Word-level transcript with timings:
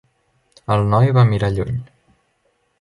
El 0.77 0.87
noi 0.95 1.13
va 1.19 1.27
mirar 1.33 1.53
lluny. 1.59 1.79